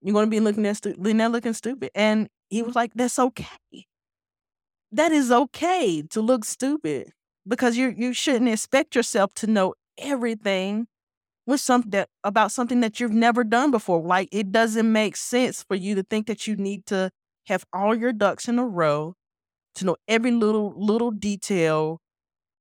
You're 0.00 0.12
going 0.14 0.26
to 0.26 0.30
be 0.30 0.40
looking 0.40 0.66
at 0.66 0.76
stu- 0.76 0.94
in 1.04 1.16
there 1.16 1.28
looking 1.28 1.52
stupid 1.54 1.90
and 1.94 2.28
he 2.50 2.62
was 2.62 2.74
like 2.74 2.92
that's 2.94 3.18
okay. 3.18 3.86
That 4.92 5.12
is 5.12 5.30
okay 5.30 6.02
to 6.02 6.20
look 6.20 6.44
stupid 6.44 7.12
because 7.46 7.76
you 7.76 7.94
you 7.96 8.12
shouldn't 8.12 8.48
expect 8.50 8.94
yourself 8.94 9.34
to 9.34 9.46
know 9.46 9.74
everything 9.98 10.86
with 11.46 11.60
something 11.60 11.90
that 11.92 12.10
about 12.24 12.52
something 12.52 12.80
that 12.80 13.00
you've 13.00 13.12
never 13.12 13.44
done 13.44 13.70
before. 13.70 14.02
Like 14.02 14.28
it 14.32 14.52
doesn't 14.52 14.90
make 14.92 15.16
sense 15.16 15.62
for 15.64 15.76
you 15.76 15.94
to 15.96 16.04
think 16.04 16.26
that 16.28 16.46
you 16.46 16.56
need 16.56 16.86
to 16.86 17.10
have 17.48 17.64
all 17.72 17.94
your 17.94 18.12
ducks 18.12 18.48
in 18.48 18.58
a 18.58 18.66
row 18.66 19.14
to 19.74 19.84
know 19.84 19.96
every 20.06 20.30
little 20.30 20.74
little 20.76 21.10
detail, 21.10 22.00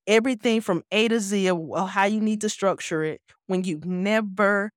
everything 0.08 0.62
from 0.62 0.84
A 0.92 1.08
to 1.08 1.20
Z 1.20 1.50
of 1.50 1.90
how 1.90 2.06
you 2.06 2.22
need 2.22 2.42
to 2.42 2.50
structure 2.50 3.04
it 3.04 3.22
when 3.48 3.64
you've 3.64 3.86
never 3.86 4.72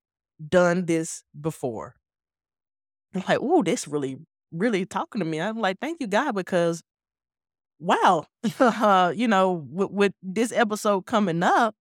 done 0.48 0.86
this 0.86 1.22
before. 1.38 1.94
I'm 3.14 3.22
like, 3.28 3.38
oh, 3.40 3.62
this 3.62 3.88
really, 3.88 4.18
really 4.52 4.86
talking 4.86 5.20
to 5.20 5.24
me. 5.24 5.40
I'm 5.40 5.58
like, 5.58 5.78
thank 5.80 6.00
you, 6.00 6.06
God, 6.06 6.34
because 6.34 6.82
wow, 7.78 8.24
you 9.14 9.28
know, 9.28 9.66
with, 9.70 9.90
with 9.90 10.12
this 10.22 10.52
episode 10.52 11.06
coming 11.06 11.42
up, 11.42 11.74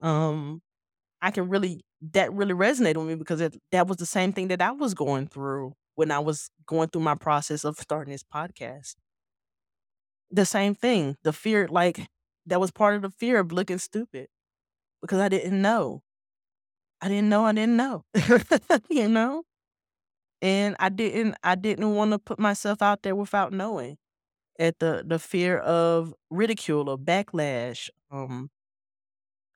um, 0.00 0.60
I 1.20 1.30
can 1.30 1.48
really 1.48 1.82
that 2.12 2.32
really 2.32 2.54
resonated 2.54 2.96
with 2.96 3.08
me 3.08 3.14
because 3.16 3.40
it, 3.40 3.56
that 3.72 3.88
was 3.88 3.96
the 3.96 4.06
same 4.06 4.32
thing 4.32 4.48
that 4.48 4.62
I 4.62 4.70
was 4.70 4.94
going 4.94 5.26
through 5.26 5.74
when 5.98 6.12
I 6.12 6.20
was 6.20 6.50
going 6.66 6.88
through 6.90 7.02
my 7.02 7.16
process 7.16 7.64
of 7.64 7.76
starting 7.80 8.12
this 8.12 8.22
podcast. 8.22 8.94
The 10.30 10.44
same 10.44 10.74
thing, 10.74 11.16
the 11.22 11.32
fear, 11.32 11.68
like 11.68 12.08
that 12.46 12.60
was 12.60 12.70
part 12.70 12.96
of 12.96 13.02
the 13.02 13.10
fear 13.10 13.38
of 13.38 13.52
looking 13.52 13.78
stupid 13.78 14.28
because 15.02 15.20
I 15.20 15.28
didn't 15.28 15.60
know. 15.62 16.02
I 17.00 17.08
didn't 17.08 17.28
know 17.28 17.44
I 17.46 17.52
didn't 17.52 17.76
know. 17.76 18.04
you 18.90 19.08
know? 19.08 19.44
And 20.42 20.76
I 20.78 20.88
didn't 20.90 21.36
I 21.42 21.54
didn't 21.56 21.94
want 21.94 22.12
to 22.12 22.18
put 22.18 22.38
myself 22.38 22.82
out 22.82 23.02
there 23.02 23.16
without 23.16 23.52
knowing. 23.52 23.98
At 24.58 24.78
the 24.80 25.04
the 25.06 25.18
fear 25.18 25.58
of 25.58 26.14
ridicule 26.30 26.90
or 26.90 26.98
backlash, 26.98 27.90
um 28.10 28.50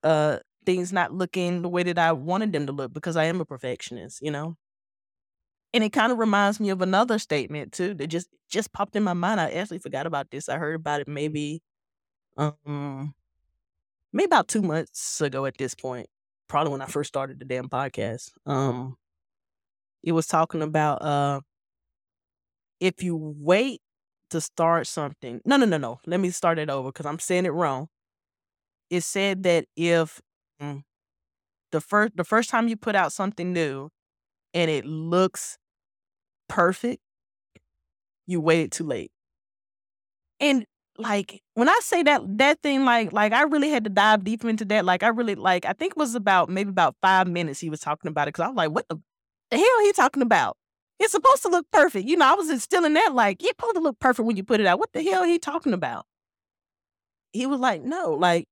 uh 0.02 0.38
things 0.64 0.92
not 0.92 1.12
looking 1.12 1.62
the 1.62 1.68
way 1.68 1.82
that 1.82 1.98
I 1.98 2.12
wanted 2.12 2.52
them 2.52 2.66
to 2.66 2.72
look 2.72 2.92
because 2.92 3.16
I 3.16 3.24
am 3.24 3.40
a 3.40 3.44
perfectionist, 3.44 4.20
you 4.22 4.30
know? 4.30 4.56
And 5.74 5.82
it 5.82 5.92
kind 5.92 6.12
of 6.12 6.18
reminds 6.18 6.60
me 6.60 6.68
of 6.70 6.82
another 6.82 7.18
statement 7.18 7.72
too 7.72 7.94
that 7.94 8.08
just 8.08 8.28
just 8.50 8.72
popped 8.72 8.94
in 8.96 9.02
my 9.02 9.14
mind. 9.14 9.40
I 9.40 9.50
actually 9.52 9.78
forgot 9.78 10.06
about 10.06 10.30
this. 10.30 10.48
I 10.48 10.58
heard 10.58 10.74
about 10.76 11.00
it 11.00 11.08
maybe 11.08 11.62
um 12.36 13.14
maybe 14.12 14.26
about 14.26 14.48
two 14.48 14.62
months 14.62 15.20
ago 15.20 15.46
at 15.46 15.58
this 15.58 15.74
point. 15.74 16.06
Probably 16.48 16.72
when 16.72 16.82
I 16.82 16.86
first 16.86 17.08
started 17.08 17.38
the 17.40 17.44
damn 17.44 17.68
podcast. 17.68 18.30
Um 18.46 18.96
it 20.02 20.12
was 20.12 20.26
talking 20.26 20.62
about 20.62 21.02
uh 21.02 21.40
if 22.80 23.02
you 23.02 23.16
wait 23.16 23.80
to 24.30 24.40
start 24.40 24.86
something. 24.86 25.40
No, 25.44 25.56
no, 25.56 25.66
no, 25.66 25.76
no. 25.78 26.00
Let 26.06 26.20
me 26.20 26.30
start 26.30 26.58
it 26.58 26.70
over 26.70 26.88
because 26.90 27.06
I'm 27.06 27.18
saying 27.18 27.46
it 27.46 27.50
wrong. 27.50 27.88
It 28.90 29.02
said 29.02 29.42
that 29.44 29.66
if 29.76 30.20
mm, 30.60 30.82
the 31.72 31.80
first 31.80 32.16
the 32.16 32.24
first 32.24 32.50
time 32.50 32.68
you 32.68 32.76
put 32.76 32.94
out 32.94 33.12
something 33.12 33.52
new 33.52 33.90
and 34.54 34.70
it 34.70 34.84
looks 34.86 35.58
perfect, 36.52 37.02
you 38.26 38.40
waited 38.40 38.72
too 38.72 38.84
late. 38.84 39.10
And 40.38 40.66
like 40.98 41.42
when 41.54 41.70
I 41.70 41.78
say 41.82 42.02
that 42.02 42.20
that 42.38 42.60
thing 42.62 42.84
like 42.84 43.10
like 43.10 43.32
I 43.32 43.44
really 43.44 43.70
had 43.70 43.84
to 43.84 43.90
dive 43.90 44.22
deep 44.22 44.44
into 44.44 44.66
that. 44.66 44.84
Like 44.84 45.02
I 45.02 45.08
really 45.08 45.34
like 45.34 45.64
I 45.64 45.72
think 45.72 45.92
it 45.92 45.96
was 45.96 46.14
about 46.14 46.50
maybe 46.50 46.68
about 46.68 46.94
five 47.00 47.26
minutes 47.26 47.58
he 47.58 47.70
was 47.70 47.80
talking 47.80 48.10
about 48.10 48.28
it 48.28 48.34
because 48.34 48.44
I 48.44 48.48
was 48.48 48.56
like, 48.56 48.70
what 48.70 48.86
the, 48.88 49.00
the 49.50 49.56
hell 49.56 49.80
he 49.82 49.92
talking 49.92 50.22
about? 50.22 50.58
It's 50.98 51.12
supposed 51.12 51.42
to 51.42 51.48
look 51.48 51.66
perfect. 51.72 52.06
You 52.06 52.18
know, 52.18 52.30
I 52.30 52.34
was 52.34 52.48
just 52.48 52.64
still 52.64 52.84
in 52.84 52.92
that 52.94 53.14
like, 53.14 53.40
it's 53.40 53.48
supposed 53.48 53.76
to 53.76 53.80
look 53.80 53.98
perfect 53.98 54.26
when 54.26 54.36
you 54.36 54.44
put 54.44 54.60
it 54.60 54.66
out. 54.66 54.78
What 54.78 54.92
the 54.92 55.02
hell 55.02 55.24
he 55.24 55.38
talking 55.38 55.72
about? 55.72 56.04
He 57.32 57.46
was 57.46 57.60
like, 57.60 57.82
no, 57.82 58.12
like 58.12 58.46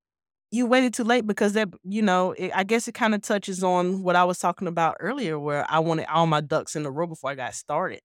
you 0.50 0.66
waited 0.66 0.95
too 0.95 1.04
late 1.04 1.26
because 1.26 1.52
that, 1.54 1.69
you 1.85 2.02
know, 2.02 2.33
it, 2.33 2.52
I 2.54 2.64
guess 2.64 2.88
it 2.88 2.92
kind 2.95 3.14
of 3.14 3.23
touches 3.23 3.62
on 3.62 4.02
what 4.02 4.16
I 4.16 4.25
was 4.25 4.38
talking 4.38 4.69
about 4.69 4.97
earlier, 5.00 5.38
where 5.38 5.64
I 5.71 5.78
wanted 5.80 6.07
all 6.09 6.26
my 6.26 6.40
ducks 6.40 6.76
in 6.76 6.85
a 6.87 6.90
row 6.90 7.07
before 7.07 7.30
I 7.30 7.35
got 7.37 7.54
started. 7.54 8.00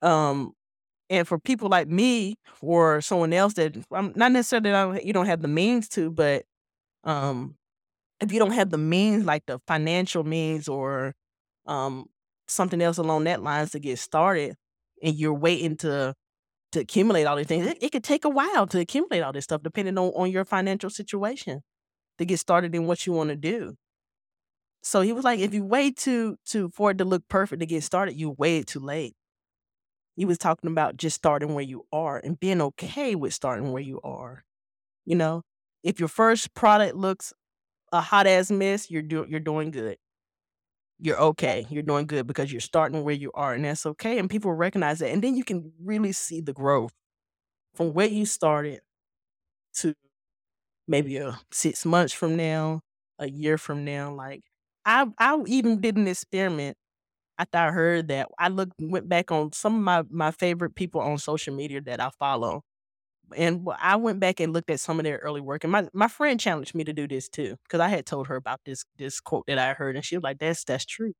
Um, 0.00 0.52
and 1.10 1.28
for 1.28 1.38
people 1.38 1.68
like 1.70 1.88
me 1.88 2.36
or 2.62 3.00
someone 3.02 3.32
else 3.32 3.54
that 3.54 3.76
I'm 3.92 4.12
not 4.16 4.32
necessarily 4.32 4.70
that 4.98 5.06
you 5.06 5.12
don't 5.12 5.26
have 5.26 5.42
the 5.42 5.48
means 5.48 5.88
to, 5.90 6.10
but 6.10 6.44
um, 7.04 7.56
if 8.20 8.32
you 8.32 8.38
don't 8.40 8.52
have 8.52 8.70
the 8.70 8.78
means, 8.78 9.24
like 9.24 9.46
the 9.46 9.60
financial 9.68 10.24
means 10.24 10.68
or 10.68 11.14
um 11.66 12.06
something 12.48 12.82
else 12.82 12.98
along 12.98 13.24
that 13.24 13.42
lines 13.42 13.72
to 13.72 13.80
get 13.80 13.98
started, 13.98 14.56
and 15.02 15.16
you're 15.16 15.34
waiting 15.34 15.76
to 15.78 16.14
to 16.72 16.80
accumulate 16.80 17.24
all 17.24 17.36
these 17.36 17.46
things, 17.46 17.66
it, 17.66 17.78
it 17.82 17.92
could 17.92 18.04
take 18.04 18.24
a 18.24 18.28
while 18.30 18.66
to 18.66 18.80
accumulate 18.80 19.20
all 19.20 19.32
this 19.32 19.44
stuff, 19.44 19.62
depending 19.62 19.98
on 19.98 20.08
on 20.10 20.30
your 20.30 20.44
financial 20.44 20.90
situation 20.90 21.62
to 22.18 22.24
get 22.24 22.38
started 22.38 22.74
in 22.74 22.86
what 22.86 23.06
you 23.06 23.12
want 23.12 23.30
to 23.30 23.36
do. 23.36 23.76
So 24.82 25.00
he 25.00 25.12
was 25.12 25.24
like, 25.24 25.38
if 25.40 25.54
you 25.54 25.64
wait 25.64 25.96
to 25.98 26.36
to 26.46 26.68
for 26.70 26.90
it 26.90 26.98
to 26.98 27.04
look 27.04 27.28
perfect 27.28 27.60
to 27.60 27.66
get 27.66 27.82
started, 27.84 28.16
you 28.16 28.34
wait 28.38 28.66
too 28.66 28.80
late. 28.80 29.14
He 30.16 30.24
was 30.24 30.38
talking 30.38 30.70
about 30.70 30.96
just 30.96 31.16
starting 31.16 31.54
where 31.54 31.64
you 31.64 31.86
are 31.92 32.18
and 32.18 32.38
being 32.38 32.60
okay 32.60 33.14
with 33.14 33.32
starting 33.32 33.72
where 33.72 33.82
you 33.82 34.00
are. 34.04 34.44
You 35.06 35.16
know, 35.16 35.42
if 35.82 35.98
your 36.00 36.08
first 36.08 36.54
product 36.54 36.96
looks 36.96 37.32
a 37.92 38.00
hot 38.00 38.26
ass 38.26 38.50
mess, 38.50 38.90
you're 38.90 39.02
do, 39.02 39.26
you're 39.28 39.40
doing 39.40 39.70
good. 39.70 39.96
You're 41.02 41.20
okay. 41.20 41.66
You're 41.68 41.82
doing 41.82 42.06
good 42.06 42.28
because 42.28 42.52
you're 42.52 42.60
starting 42.60 43.02
where 43.02 43.14
you 43.14 43.32
are, 43.34 43.54
and 43.54 43.64
that's 43.64 43.86
okay. 43.86 44.18
And 44.18 44.30
people 44.30 44.52
recognize 44.52 45.00
that, 45.00 45.10
and 45.10 45.22
then 45.22 45.36
you 45.36 45.44
can 45.44 45.72
really 45.82 46.12
see 46.12 46.40
the 46.40 46.52
growth 46.52 46.92
from 47.74 47.94
where 47.94 48.08
you 48.08 48.26
started 48.26 48.80
to 49.76 49.94
maybe 50.88 51.18
a 51.18 51.40
six 51.52 51.86
months 51.86 52.12
from 52.12 52.36
now, 52.36 52.80
a 53.18 53.30
year 53.30 53.58
from 53.58 53.84
now. 53.84 54.14
Like 54.14 54.42
I, 54.86 55.06
I 55.18 55.38
even 55.46 55.80
did 55.80 55.96
an 55.96 56.08
experiment 56.08 56.76
after 57.38 57.58
I 57.58 57.70
heard 57.72 58.08
that. 58.08 58.28
I 58.38 58.48
looked 58.48 58.74
went 58.80 59.08
back 59.08 59.32
on 59.32 59.52
some 59.52 59.76
of 59.76 59.82
my 59.82 60.04
my 60.10 60.30
favorite 60.32 60.74
people 60.76 61.00
on 61.02 61.18
social 61.18 61.54
media 61.56 61.80
that 61.82 62.00
I 62.00 62.10
follow, 62.18 62.62
and 63.36 63.66
I 63.78 63.96
went 63.96 64.20
back 64.20 64.40
and 64.40 64.52
looked 64.52 64.70
at 64.70 64.80
some 64.80 64.98
of 65.00 65.04
their 65.04 65.18
early 65.18 65.40
work. 65.40 65.64
And 65.64 65.72
my 65.72 65.88
my 65.92 66.08
friend 66.08 66.38
challenged 66.40 66.74
me 66.74 66.84
to 66.84 66.92
do 66.92 67.08
this 67.08 67.28
too 67.28 67.56
because 67.64 67.80
I 67.80 67.88
had 67.88 68.06
told 68.06 68.28
her 68.28 68.36
about 68.36 68.60
this 68.64 68.84
this 68.98 69.20
quote 69.20 69.46
that 69.48 69.58
I 69.58 69.74
heard, 69.74 69.96
and 69.96 70.04
she 70.04 70.16
was 70.16 70.22
like, 70.24 70.38
"That's 70.38 70.64
that's 70.64 70.84
true." 70.86 71.12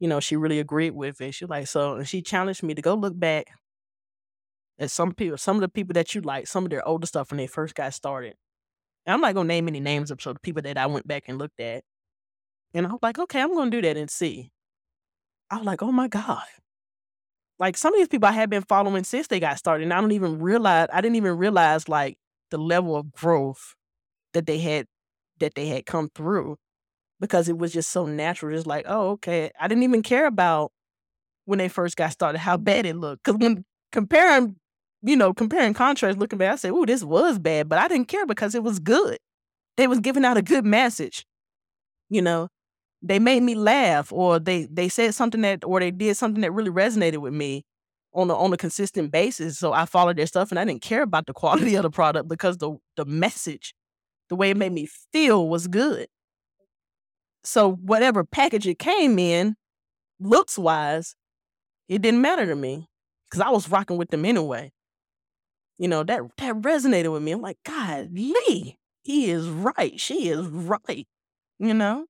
You 0.00 0.08
know, 0.08 0.20
she 0.20 0.36
really 0.36 0.60
agreed 0.60 0.92
with 0.92 1.20
it. 1.20 1.34
She 1.34 1.44
was 1.44 1.50
like, 1.50 1.66
so, 1.68 1.96
and 1.96 2.08
she 2.08 2.22
challenged 2.22 2.62
me 2.62 2.74
to 2.74 2.82
go 2.82 2.94
look 2.94 3.18
back 3.18 3.46
at 4.78 4.90
some 4.90 5.12
people, 5.14 5.38
some 5.38 5.56
of 5.56 5.60
the 5.60 5.68
people 5.68 5.94
that 5.94 6.14
you 6.14 6.20
like, 6.20 6.46
some 6.46 6.64
of 6.64 6.70
their 6.70 6.86
older 6.86 7.06
stuff 7.06 7.30
when 7.30 7.38
they 7.38 7.46
first 7.46 7.74
got 7.74 7.92
started. 7.94 8.34
And 9.06 9.14
I'm 9.14 9.20
not 9.20 9.34
gonna 9.34 9.48
name 9.48 9.68
any 9.68 9.80
names 9.80 10.10
of 10.10 10.22
so 10.22 10.32
the 10.34 10.40
people 10.40 10.62
that 10.62 10.78
I 10.78 10.86
went 10.86 11.08
back 11.08 11.24
and 11.28 11.38
looked 11.38 11.60
at. 11.60 11.84
And 12.74 12.86
I 12.86 12.90
was 12.90 13.00
like, 13.02 13.18
okay, 13.18 13.42
I'm 13.42 13.54
gonna 13.54 13.70
do 13.70 13.82
that 13.82 13.96
and 13.96 14.10
see. 14.10 14.50
I 15.50 15.58
was 15.58 15.66
like, 15.66 15.82
oh 15.82 15.92
my 15.92 16.08
God. 16.08 16.44
Like 17.58 17.76
some 17.76 17.92
of 17.92 17.98
these 17.98 18.08
people 18.08 18.28
I 18.28 18.32
had 18.32 18.50
been 18.50 18.62
following 18.62 19.04
since 19.04 19.26
they 19.26 19.40
got 19.40 19.58
started. 19.58 19.84
And 19.84 19.92
I 19.92 20.00
don't 20.00 20.12
even 20.12 20.38
realize 20.38 20.88
I 20.92 21.00
didn't 21.00 21.16
even 21.16 21.36
realize 21.36 21.88
like 21.88 22.16
the 22.50 22.58
level 22.58 22.96
of 22.96 23.12
growth 23.12 23.74
that 24.32 24.46
they 24.46 24.58
had 24.58 24.86
that 25.40 25.54
they 25.54 25.66
had 25.66 25.86
come 25.86 26.10
through 26.14 26.56
because 27.20 27.48
it 27.48 27.58
was 27.58 27.72
just 27.72 27.90
so 27.90 28.06
natural. 28.06 28.54
Just 28.54 28.66
like, 28.66 28.84
oh, 28.88 29.10
okay. 29.10 29.50
I 29.58 29.68
didn't 29.68 29.84
even 29.84 30.02
care 30.02 30.26
about 30.26 30.72
when 31.44 31.58
they 31.58 31.68
first 31.68 31.96
got 31.96 32.12
started 32.12 32.38
how 32.38 32.56
bad 32.56 32.86
it 32.86 32.96
looked. 32.96 33.24
Because 33.24 33.38
when 33.38 33.64
comparing, 33.90 34.56
you 35.02 35.16
know, 35.16 35.32
comparing 35.32 35.74
contrast, 35.74 36.18
looking 36.18 36.38
back, 36.38 36.52
I 36.52 36.56
said, 36.56 36.72
oh, 36.72 36.84
this 36.84 37.02
was 37.02 37.38
bad, 37.38 37.68
but 37.68 37.78
I 37.78 37.88
didn't 37.88 38.08
care 38.08 38.26
because 38.26 38.54
it 38.54 38.62
was 38.62 38.78
good. 38.78 39.18
They 39.76 39.86
was 39.86 40.00
giving 40.00 40.24
out 40.24 40.36
a 40.36 40.42
good 40.42 40.64
message. 40.64 41.24
You 42.10 42.22
know, 42.22 42.48
they 43.02 43.18
made 43.18 43.42
me 43.42 43.54
laugh, 43.54 44.12
or 44.12 44.38
they 44.38 44.66
they 44.70 44.88
said 44.88 45.14
something 45.14 45.42
that, 45.42 45.64
or 45.64 45.80
they 45.80 45.90
did 45.90 46.16
something 46.16 46.40
that 46.42 46.52
really 46.52 46.70
resonated 46.70 47.18
with 47.18 47.32
me 47.32 47.64
on 48.12 48.30
a 48.30 48.34
on 48.34 48.52
a 48.52 48.56
consistent 48.56 49.12
basis. 49.12 49.58
So 49.58 49.72
I 49.72 49.84
followed 49.84 50.16
their 50.16 50.26
stuff, 50.26 50.50
and 50.50 50.58
I 50.58 50.64
didn't 50.64 50.82
care 50.82 51.02
about 51.02 51.26
the 51.26 51.32
quality 51.34 51.74
of 51.76 51.82
the 51.82 51.90
product 51.90 52.28
because 52.28 52.58
the 52.58 52.76
the 52.96 53.04
message, 53.04 53.74
the 54.28 54.36
way 54.36 54.50
it 54.50 54.56
made 54.56 54.72
me 54.72 54.88
feel, 55.12 55.48
was 55.48 55.68
good. 55.68 56.08
So 57.44 57.72
whatever 57.72 58.24
package 58.24 58.66
it 58.66 58.78
came 58.78 59.18
in, 59.18 59.54
looks 60.20 60.58
wise, 60.58 61.14
it 61.88 62.02
didn't 62.02 62.20
matter 62.20 62.46
to 62.46 62.56
me 62.56 62.88
because 63.30 63.40
I 63.40 63.50
was 63.50 63.70
rocking 63.70 63.96
with 63.96 64.10
them 64.10 64.24
anyway. 64.24 64.72
You 65.78 65.88
know, 65.88 66.02
that 66.02 66.22
that 66.38 66.56
resonated 66.56 67.12
with 67.12 67.22
me. 67.22 67.32
I'm 67.32 67.40
like, 67.40 67.58
God, 67.64 68.08
Lee, 68.12 68.76
he 69.04 69.30
is 69.30 69.48
right. 69.48 69.98
She 70.00 70.28
is 70.28 70.46
right. 70.46 71.06
You 71.60 71.74
know? 71.74 72.06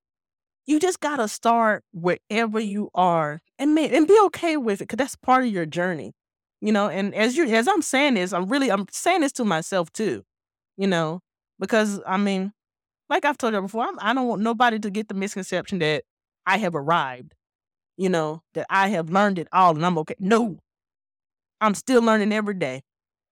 You 0.69 0.79
just 0.79 1.01
gotta 1.01 1.29
start 1.29 1.83
wherever 1.95 2.61
you 2.61 2.91
are 2.95 3.41
and 3.59 3.77
and 3.79 4.07
be 4.07 4.21
okay 4.27 4.59
with 4.59 4.83
it 4.83 4.85
because 4.85 4.99
that's 4.99 5.17
part 5.17 5.45
of 5.45 5.51
your 5.51 5.65
journey. 5.65 6.13
You 6.61 6.73
know, 6.73 6.91
and 6.91 7.15
as 7.15 7.39
you 7.39 7.47
as 7.49 7.67
I'm 7.67 7.81
saying 7.81 8.15
this, 8.15 8.35
I'm 8.35 8.51
really 8.51 8.71
I'm 8.71 8.85
saying 8.91 9.23
this 9.23 9.33
to 9.33 9.47
myself 9.47 9.91
too. 9.95 10.25
You 10.77 10.87
know, 10.87 11.21
because 11.59 12.03
I 12.07 12.19
mean, 12.19 12.53
like 13.09 13.25
I've 13.25 13.39
told 13.39 13.55
you 13.55 13.63
before, 13.63 13.87
I'm, 13.87 13.99
I 13.99 14.11
do 14.11 14.17
not 14.17 14.27
want 14.27 14.43
nobody 14.43 14.79
to 14.79 14.91
get 14.91 15.09
the 15.09 15.15
misconception 15.15 15.79
that 15.79 16.05
I 16.45 16.59
have 16.59 16.75
arrived, 16.75 17.35
you 17.97 18.11
know, 18.11 18.43
that 18.53 18.67
I 18.69 18.89
have 18.89 19.09
learned 19.09 19.39
it 19.39 19.49
all 19.51 19.75
and 19.75 19.87
I'm 19.87 19.97
okay. 19.99 20.17
No, 20.19 20.59
I'm 21.63 21.75
still 21.75 22.03
learning 22.03 22.31
every 22.31 22.55
day. 22.55 22.83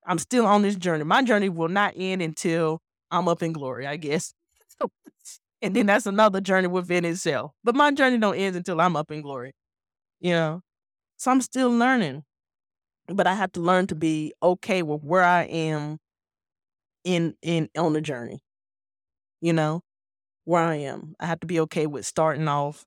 I'm 0.07 0.19
still 0.19 0.47
on 0.47 0.63
this 0.63 0.77
journey. 0.77 1.05
My 1.05 1.23
journey 1.23 1.51
will 1.51 1.69
not 1.69 1.93
end 1.97 2.23
until 2.23 2.81
I'm 3.11 3.29
up 3.29 3.43
in 3.43 3.53
glory, 3.53 3.87
I 3.87 3.97
guess. 3.99 4.33
and 5.63 5.75
then 5.75 5.87
that's 5.87 6.07
another 6.07 6.41
journey 6.41 6.69
within 6.69 7.05
itself. 7.05 7.53
But 7.65 7.75
my 7.75 7.91
journey 7.93 8.19
don't 8.19 8.37
end 8.37 8.57
until 8.57 8.81
I'm 8.81 8.97
up 8.97 9.11
in 9.11 9.23
glory, 9.23 9.53
you 10.21 10.33
know. 10.33 10.63
So 11.19 11.31
I'm 11.31 11.43
still 11.43 11.71
learning, 11.71 12.25
but 13.09 13.27
I 13.27 13.35
have 13.35 13.53
to 13.53 13.61
learn 13.61 13.87
to 13.89 13.97
be 13.97 14.35
okay 14.43 14.83
with 14.83 15.03
where 15.05 15.25
I 15.25 15.45
am 15.45 15.99
in 17.05 17.35
in 17.43 17.69
on 17.77 17.93
the 17.93 18.01
journey 18.01 18.41
you 19.41 19.53
know, 19.53 19.83
where 20.45 20.63
I 20.63 20.77
am. 20.77 21.15
I 21.21 21.27
have 21.27 21.41
to 21.41 21.47
be 21.47 21.61
okay 21.61 21.87
with 21.87 22.07
starting 22.07 22.49
off 22.49 22.85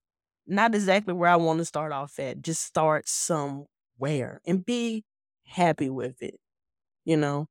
not 0.48 0.76
exactly 0.76 1.14
where 1.14 1.30
I 1.30 1.36
want 1.38 1.60
to 1.60 1.66
start 1.66 1.92
off 1.92 2.20
at, 2.20 2.42
just 2.42 2.64
start 2.64 3.08
somewhere 3.08 4.42
and 4.48 4.66
be 4.66 5.04
happy 5.46 5.90
with 5.90 6.22
it. 6.24 6.36
You 7.06 7.18
know, 7.18 7.48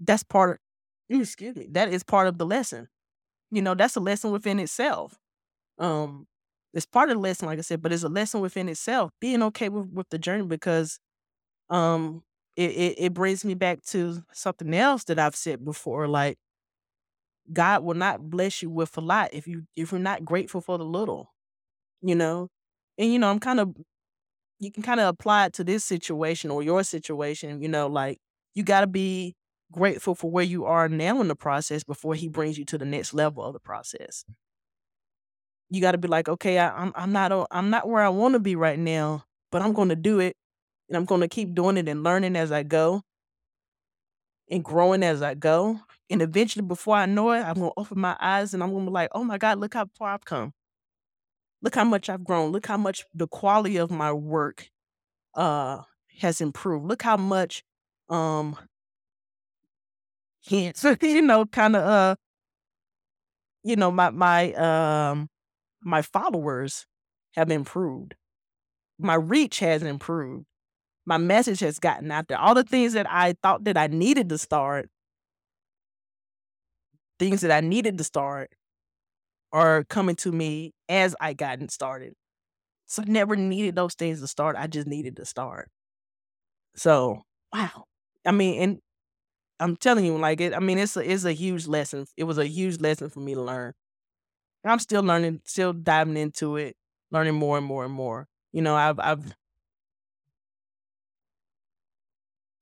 that's 0.00 0.22
part 0.24 0.60
of, 1.10 1.20
excuse 1.20 1.56
me, 1.56 1.68
that 1.72 1.92
is 1.92 2.02
part 2.04 2.28
of 2.28 2.38
the 2.38 2.46
lesson. 2.46 2.88
You 3.54 3.62
know, 3.62 3.74
that's 3.74 3.96
a 3.96 4.00
lesson 4.00 4.32
within 4.32 4.58
itself. 4.60 5.18
Um, 5.78 6.26
it's 6.74 6.86
part 6.86 7.10
of 7.10 7.16
the 7.16 7.20
lesson, 7.22 7.46
like 7.46 7.58
I 7.58 7.62
said, 7.62 7.82
but 7.82 7.92
it's 7.92 8.04
a 8.04 8.08
lesson 8.08 8.40
within 8.40 8.68
itself. 8.68 9.12
Being 9.20 9.42
okay 9.44 9.68
with, 9.70 9.88
with 9.92 10.08
the 10.10 10.18
journey 10.18 10.46
because 10.46 10.98
um 11.70 12.22
it, 12.56 12.70
it 12.72 12.94
it 12.98 13.14
brings 13.14 13.44
me 13.44 13.54
back 13.54 13.82
to 13.84 14.22
something 14.32 14.74
else 14.74 15.04
that 15.04 15.18
I've 15.18 15.36
said 15.36 15.64
before. 15.64 16.08
Like 16.08 16.38
God 17.52 17.84
will 17.84 17.94
not 17.94 18.30
bless 18.30 18.62
you 18.62 18.70
with 18.70 18.96
a 18.96 19.00
lot 19.00 19.30
if 19.32 19.46
you 19.46 19.64
if 19.76 19.92
you're 19.92 20.00
not 20.00 20.24
grateful 20.24 20.60
for 20.60 20.78
the 20.78 20.84
little, 20.84 21.32
you 22.02 22.14
know? 22.14 22.48
And 22.98 23.12
you 23.12 23.18
know, 23.18 23.30
I'm 23.30 23.40
kind 23.40 23.60
of 23.60 23.74
you 24.60 24.72
can 24.72 24.82
kind 24.82 25.00
of 25.00 25.08
apply 25.08 25.46
it 25.46 25.54
to 25.54 25.64
this 25.64 25.84
situation 25.84 26.50
or 26.50 26.62
your 26.62 26.84
situation, 26.84 27.62
you 27.62 27.68
know, 27.68 27.88
like 27.88 28.18
you 28.54 28.62
gotta 28.64 28.86
be 28.88 29.34
grateful 29.74 30.14
for 30.14 30.30
where 30.30 30.44
you 30.44 30.64
are 30.64 30.88
now 30.88 31.20
in 31.20 31.28
the 31.28 31.36
process 31.36 31.84
before 31.84 32.14
he 32.14 32.28
brings 32.28 32.58
you 32.58 32.64
to 32.66 32.78
the 32.78 32.84
next 32.84 33.12
level 33.12 33.44
of 33.44 33.52
the 33.52 33.60
process. 33.60 34.24
You 35.70 35.80
gotta 35.80 35.98
be 35.98 36.08
like, 36.08 36.28
okay, 36.28 36.58
I, 36.58 36.70
I'm 36.70 36.92
I'm 36.94 37.12
not 37.12 37.48
I'm 37.50 37.70
not 37.70 37.88
where 37.88 38.02
I 38.02 38.08
want 38.08 38.34
to 38.34 38.38
be 38.38 38.56
right 38.56 38.78
now, 38.78 39.24
but 39.50 39.62
I'm 39.62 39.72
gonna 39.72 39.96
do 39.96 40.20
it, 40.20 40.36
and 40.88 40.96
I'm 40.96 41.04
gonna 41.04 41.28
keep 41.28 41.54
doing 41.54 41.76
it 41.76 41.88
and 41.88 42.04
learning 42.04 42.36
as 42.36 42.52
I 42.52 42.62
go 42.62 43.02
and 44.50 44.64
growing 44.64 45.02
as 45.02 45.22
I 45.22 45.34
go. 45.34 45.80
And 46.10 46.22
eventually, 46.22 46.64
before 46.64 46.96
I 46.96 47.06
know 47.06 47.32
it, 47.32 47.40
I'm 47.40 47.54
gonna 47.54 47.70
open 47.76 47.98
my 48.00 48.16
eyes 48.20 48.54
and 48.54 48.62
I'm 48.62 48.72
gonna 48.72 48.84
be 48.84 48.90
like, 48.92 49.10
oh 49.12 49.24
my 49.24 49.38
God, 49.38 49.58
look 49.58 49.74
how 49.74 49.86
far 49.98 50.10
I've 50.10 50.24
come. 50.24 50.52
Look 51.62 51.74
how 51.74 51.84
much 51.84 52.08
I've 52.10 52.24
grown. 52.24 52.52
Look 52.52 52.66
how 52.66 52.76
much 52.76 53.04
the 53.14 53.26
quality 53.26 53.78
of 53.78 53.90
my 53.90 54.12
work 54.12 54.68
uh 55.34 55.82
has 56.20 56.40
improved. 56.40 56.86
Look 56.86 57.02
how 57.02 57.16
much 57.16 57.64
um 58.08 58.56
hints, 60.44 60.84
you 61.02 61.22
know, 61.22 61.46
kind 61.46 61.76
of 61.76 61.82
uh, 61.82 62.16
you 63.62 63.76
know, 63.76 63.90
my 63.90 64.10
my 64.10 64.52
um 64.54 65.28
my 65.82 66.02
followers 66.02 66.86
have 67.34 67.50
improved. 67.50 68.14
My 68.98 69.14
reach 69.14 69.60
has 69.60 69.82
improved. 69.82 70.46
My 71.06 71.18
message 71.18 71.60
has 71.60 71.78
gotten 71.78 72.10
out 72.10 72.28
there. 72.28 72.38
All 72.38 72.54
the 72.54 72.64
things 72.64 72.94
that 72.94 73.10
I 73.10 73.34
thought 73.42 73.64
that 73.64 73.76
I 73.76 73.88
needed 73.88 74.28
to 74.30 74.38
start, 74.38 74.90
things 77.18 77.40
that 77.42 77.50
I 77.50 77.60
needed 77.60 77.98
to 77.98 78.04
start 78.04 78.50
are 79.52 79.84
coming 79.84 80.16
to 80.16 80.32
me 80.32 80.72
as 80.88 81.14
I 81.20 81.32
gotten 81.32 81.68
started. 81.68 82.14
So 82.86 83.02
I 83.02 83.06
never 83.06 83.36
needed 83.36 83.76
those 83.76 83.94
things 83.94 84.20
to 84.20 84.26
start. 84.28 84.56
I 84.58 84.66
just 84.66 84.86
needed 84.86 85.16
to 85.16 85.24
start. 85.24 85.70
So 86.76 87.22
wow. 87.52 87.84
I 88.26 88.32
mean, 88.32 88.60
and 88.62 88.78
I'm 89.60 89.76
telling 89.76 90.04
you, 90.04 90.16
like 90.18 90.40
it. 90.40 90.54
I 90.54 90.58
mean, 90.60 90.78
it's 90.78 90.96
a, 90.96 91.00
it's 91.10 91.24
a 91.24 91.32
huge 91.32 91.66
lesson. 91.66 92.06
It 92.16 92.24
was 92.24 92.38
a 92.38 92.46
huge 92.46 92.80
lesson 92.80 93.08
for 93.10 93.20
me 93.20 93.34
to 93.34 93.40
learn. 93.42 93.72
And 94.64 94.72
I'm 94.72 94.80
still 94.80 95.02
learning, 95.02 95.42
still 95.46 95.72
diving 95.72 96.16
into 96.16 96.56
it, 96.56 96.76
learning 97.10 97.34
more 97.34 97.58
and 97.58 97.66
more 97.66 97.84
and 97.84 97.92
more. 97.94 98.28
You 98.52 98.62
know, 98.62 98.76
I've 98.76 99.00
I've 99.00 99.34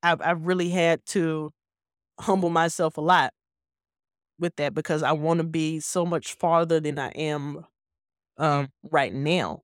I've 0.03 0.21
I've 0.21 0.47
really 0.47 0.71
had 0.71 1.05
to 1.07 1.53
humble 2.21 2.51
myself 2.51 2.99
a 2.99 3.03
lot 3.03 3.35
with 4.39 4.57
that 4.57 4.75
because 4.75 5.03
I 5.03 5.13
want 5.13 5.39
to 5.39 5.45
be 5.45 5.81
so 5.81 6.05
much 6.05 6.35
farther 6.35 6.81
than 6.81 6.99
I 6.99 7.09
am 7.11 7.67
um 8.39 8.71
right 8.91 9.15
now. 9.15 9.63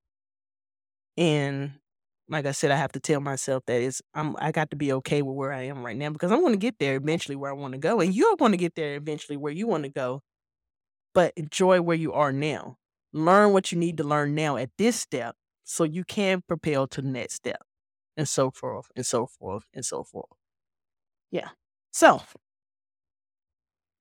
And 1.17 1.73
like 2.29 2.47
I 2.47 2.53
said, 2.53 2.71
I 2.71 2.77
have 2.77 2.93
to 2.93 3.01
tell 3.01 3.21
myself 3.21 3.65
that 3.67 3.81
it's 3.81 4.03
I'm 4.15 4.37
I 4.39 4.53
got 4.53 4.71
to 4.71 4.77
be 4.77 4.93
okay 4.95 5.23
with 5.23 5.35
where 5.35 5.53
I 5.53 5.63
am 5.63 5.85
right 5.85 5.97
now 5.97 6.11
because 6.11 6.31
I'm 6.31 6.41
going 6.41 6.53
to 6.53 6.59
get 6.59 6.79
there 6.79 6.97
eventually 6.97 7.37
where 7.37 7.51
I 7.51 7.55
want 7.55 7.73
to 7.73 7.79
go, 7.79 8.01
and 8.01 8.15
you're 8.15 8.37
going 8.37 8.53
to 8.53 8.59
get 8.59 8.75
there 8.75 8.97
eventually 8.97 9.37
where 9.37 9.53
you 9.53 9.67
want 9.67 9.85
to 9.85 9.89
go. 9.89 10.23
But 11.15 11.33
enjoy 11.37 11.81
where 11.81 11.97
you 11.97 12.13
are 12.13 12.33
now. 12.33 12.77
Learn 13.13 13.53
what 13.53 13.73
you 13.73 13.79
need 13.79 13.97
to 13.97 14.05
learn 14.05 14.35
now 14.35 14.57
at 14.57 14.71
this 14.77 14.97
step, 14.97 15.37
so 15.65 15.85
you 15.85 16.05
can 16.05 16.43
propel 16.47 16.87
to 16.89 17.01
the 17.01 17.09
next 17.09 17.35
step, 17.35 17.63
and 18.17 18.29
so 18.29 18.51
forth, 18.51 18.91
and 18.95 19.07
so 19.07 19.27
forth, 19.27 19.65
and 19.73 19.85
so 19.85 20.05
forth. 20.05 20.29
Yeah. 21.31 21.49
So 21.91 22.23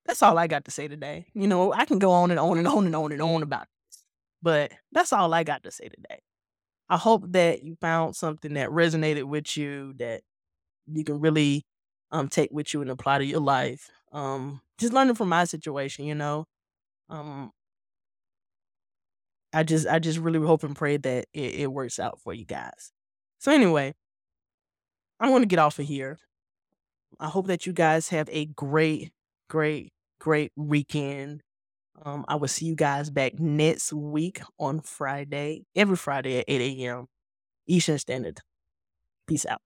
that's 0.05 0.22
all 0.22 0.38
I 0.38 0.48
got 0.48 0.65
to 0.65 0.72
say 0.72 0.88
today. 0.88 1.27
You 1.34 1.48
know, 1.48 1.74
I 1.74 1.86
can 1.86 2.00
go 2.00 2.12
on 2.12 2.31
and 2.31 2.39
on 2.39 2.57
and 2.57 2.67
on 2.67 2.86
and 2.86 2.96
on 2.96 3.12
and 3.13 3.22
on 3.22 3.41
about 3.41 3.67
this, 3.89 4.04
but 4.41 4.71
that's 4.91 5.13
all 5.13 5.34
I 5.34 5.43
got 5.43 5.63
to 5.63 5.71
say 5.71 5.88
today. 5.88 6.19
I 6.89 6.97
hope 6.97 7.23
that 7.32 7.63
you 7.63 7.76
found 7.82 8.15
something 8.15 8.54
that 8.54 8.69
resonated 8.69 9.23
with 9.26 9.58
you 9.58 9.93
that 9.97 10.21
you 10.88 11.04
can 11.04 11.19
really 11.19 11.65
um 12.12 12.30
take 12.30 12.52
with 12.52 12.73
you 12.73 12.82
and 12.82 12.91
apply 12.91 13.19
to 13.19 13.26
your 13.26 13.41
life. 13.41 13.89
Um 14.13 14.62
just 14.80 14.93
learning 14.93 15.15
from 15.15 15.30
my 15.30 15.45
situation, 15.45 16.06
you 16.06 16.15
know. 16.15 16.45
Um 17.10 17.52
I 19.54 19.63
just 19.63 19.88
I 19.88 20.00
just 20.00 20.19
really 20.19 20.39
hope 20.45 20.63
and 20.63 20.76
pray 20.76 20.97
that 20.97 21.26
it, 21.34 21.56
it 21.62 21.71
works 21.71 22.00
out 22.00 22.19
for 22.21 22.34
you 22.34 22.45
guys. 22.45 22.91
So 23.39 23.52
anyway, 23.52 23.93
I'm 25.19 25.32
gonna 25.32 25.45
get 25.45 25.60
off 25.60 25.80
of 25.80 25.86
here. 25.88 26.19
I 27.19 27.30
hope 27.30 27.47
that 27.47 27.65
you 27.65 27.73
guys 27.73 28.10
have 28.10 28.30
a 28.32 28.45
great, 28.45 29.12
great, 29.50 29.93
great 30.19 30.52
weekend. 30.56 31.41
Um, 32.03 32.25
I 32.27 32.36
will 32.36 32.47
see 32.47 32.65
you 32.65 32.75
guys 32.75 33.10
back 33.10 33.39
next 33.39 33.91
week 33.91 34.41
on 34.60 34.81
Friday, 34.81 35.65
every 35.75 35.95
Friday 35.97 36.39
at 36.39 36.45
8 36.47 36.86
a.m. 36.86 37.07
Eastern 37.67 37.97
Standard. 37.99 38.39
Peace 39.27 39.45
out. 39.45 39.62